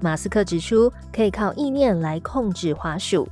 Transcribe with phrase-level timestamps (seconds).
[0.00, 3.28] 马斯克指出可以靠意念来控制滑鼠。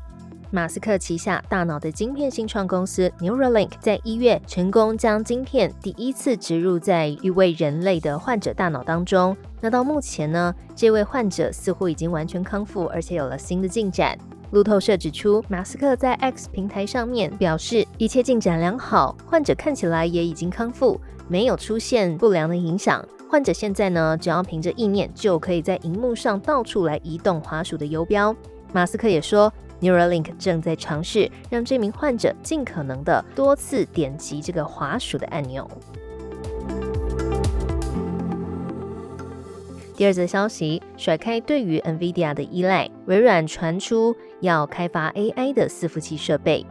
[0.50, 9.36] 马斯克旗下大脑的晶片新创公司 Neuralink 在一月成功将晶片第一次植入在一位人类的患者大脑当中。
[9.60, 14.16] 那到目前呢，这位患者似乎已经完全康复，而且有了新的进展。
[14.52, 23.04] 路透社指出，马斯克在 X 平台上面表示一切进展良好，患者看起来也已经康复，没有出现不良的影响。
[23.34, 28.32] 患者现在呢，只要凭着意念就可以在荧幕上到处来移动滑鼠的游标。
[28.72, 35.68] 马斯克也说，Neuralink 正在尝试让这名患者尽可能的多次点击这个滑鼠的按钮。
[39.96, 46.64] 第二则消息，甩开对于 NVIDIA 的依赖，微软传出要开发 AI 的伺服器设备。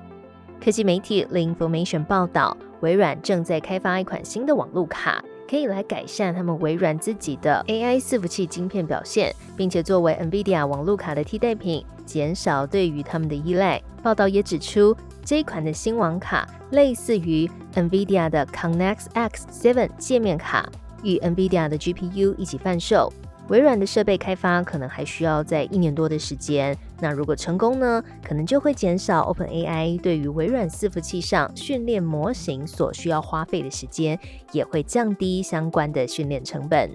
[0.64, 5.22] 科技媒体 The Information 报道，微软正在开发一款新的网络卡。
[5.54, 13.80] 可以来改善他们微软自己的 AI 伺服器晶片表现，并且作为 NVIDIA 网络卡的替代品，减少对于他们的依赖。
[14.02, 20.68] 报道也指出，这一款的新网卡类似于 NVIDIA 的 Connect X7 界面卡，
[21.04, 23.14] 与 NVIDIA 的 GPU 一起贩售。
[23.50, 26.76] 微软的设备开发可能还需要在一年多的时间。
[27.04, 28.02] 那如果成功呢？
[28.26, 34.18] 可能就会减少 OpenAI 对于微软伺服器上训练模型所需要花费的时间，
[34.54, 36.90] 也会降低相关的训练成本。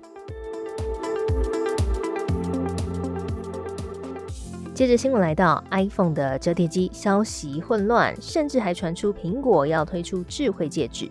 [4.73, 11.07] 接着新闻来到 iPhone 的折叠机消息混乱，甚至还传出苹果要推出智慧戒指。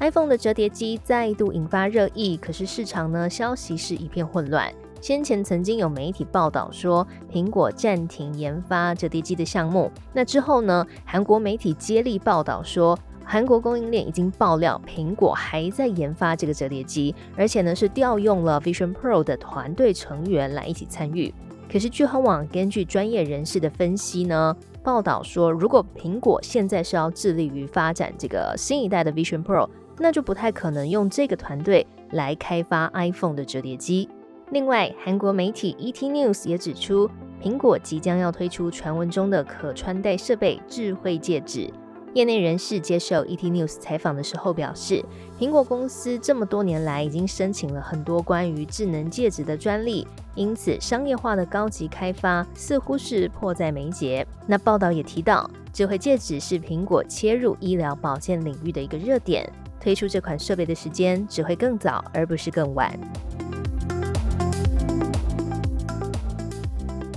[0.00, 4.74] iPhone 的折叠机再度引发热议，可是市场呢消息是一片混乱。
[5.06, 9.88] 先前曾经有媒体报道说，苹果暂停研发折叠机的项目。
[10.12, 21.32] 那之后呢，韩国媒体接力报道说，韩国供应链已经爆料，苹果还在研发这个折叠机，而且呢是调用了 Vision Pro 的团队成员来一起参与。
[21.70, 29.68] 可是聚合网根据专业人士的分析呢，报道说，如果苹果现在是要致力于发展这个新一代的 Vision Pro。
[29.98, 34.06] 那就不太可能用这个团队来开发 iPhone 的折叠机。
[34.50, 37.10] 另外，韩国媒体 ET News 也指出，
[37.42, 41.68] 苹果即将要推出传闻中的可穿戴设备——智慧戒指。
[42.14, 45.04] 业内人士接受 ET News 采访的时候表示，
[45.36, 50.06] 苹果公司这么多年来已经申请了很多关于智能戒指的专利，
[50.36, 54.24] 因此商业化的高级开发似乎是迫在眉睫。
[54.46, 59.52] 那报道也提到，智慧戒指是苹果切入医疗保健领域的一个热点。
[59.80, 62.98] 推出这款设备的时间只会更早，而不是更晚。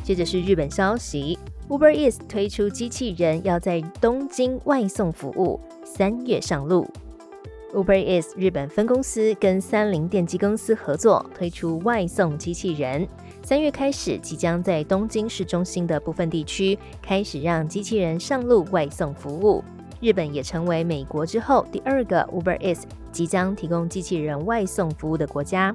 [0.09, 1.38] 接着是日本消息
[1.68, 6.88] ，Uber Eats 推出机器人要在东京外送服务，三月上路。
[7.75, 13.08] Uber Eats 日本分公司跟三菱电机公司合作推出外送机器人，
[13.44, 19.64] 三月开始即将在东京市中心的部分地区开始让机器人上路外送服务。
[20.02, 22.81] 日本也成为美国之后第二个 Uber Eats
[23.12, 25.72] 即将提供机器人外送服务的国家。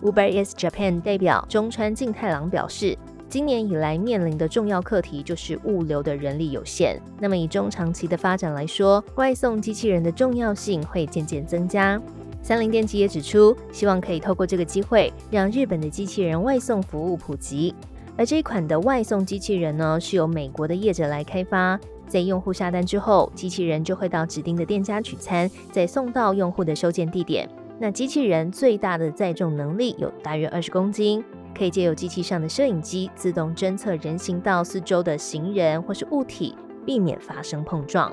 [0.00, 2.96] Uber Eats Japan 代表中川静太郎表示，
[3.32, 7.00] 今年以来面临的重要课题就是物流的人力有限。
[7.18, 11.98] 那么以中长期的发展来说，外送机器人的重要性会渐渐增加。
[12.42, 17.74] 三菱电机也指出，希望可以透过这个机会，让日本的机器人外送服务普及。
[18.18, 21.80] 而这一款的外送机器人呢，是由美国的业者来开发。
[22.06, 27.48] 在用户下单之后，机器人就会到指定的店家取餐，再送到用户的收件地点。
[27.78, 31.24] 那机器人最大的载重能力有大约二十公斤，
[31.56, 38.12] 可以借由机器上的摄影机自动侦测人行道四周的行人或是物体，避免发生碰撞。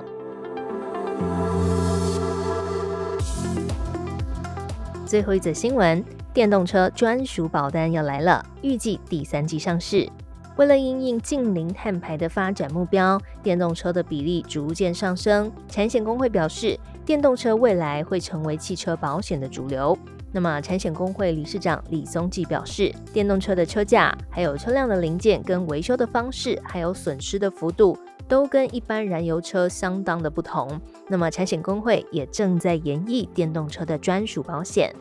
[5.06, 6.04] 最后一则新闻：
[6.34, 10.08] 电动车专属保单要来了，预计第三季上市。
[10.56, 15.52] 为了应应近零碳排的发展目标，电动车的比例逐渐上升。
[15.70, 19.98] 产险工会表示，电动车未来会成为汽车保险的主流。
[20.32, 27.98] 那么，产险工会理事长李松记表示，电动车的车价、还有车辆的零件跟维修的方式，还有损失的幅度，
[28.28, 30.80] 都跟一般燃油车相当的不同。
[31.08, 34.94] 那么，产险工会也正在研议电动车的专属保险。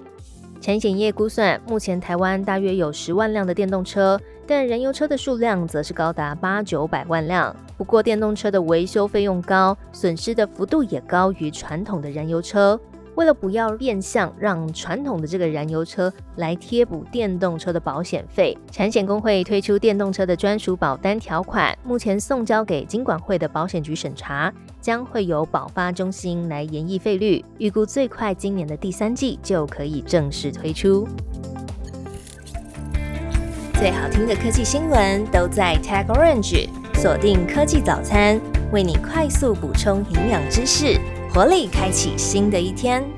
[0.60, 4.18] 产险业估算，目前台湾大约有十万辆的电动车。
[4.50, 7.54] 但燃油车的数量则是高达八九百万辆。
[7.76, 12.80] 不过，电动车的维修费用高，损失的幅度也高于传统的燃油车。
[13.18, 31.04] 为了不要变相让传统的这个燃油车来贴补电动车的保险费，产险工会推出电动车的专属保单条款，目前送交给金管会的保险局审查，将会由保发中心来研议费率，预估最快今年的第三季就可以正式推出。
[33.74, 38.40] 最好听的科技新闻都在 Tag Orange，锁定科技早餐，
[38.70, 41.00] 为你快速补充营养知识。
[41.38, 43.17] 活力开启新的一天。